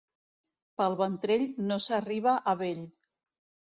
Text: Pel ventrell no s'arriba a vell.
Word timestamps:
Pel 0.79 0.97
ventrell 1.03 1.47
no 1.69 1.81
s'arriba 1.91 2.37
a 2.53 2.59
vell. 2.67 2.87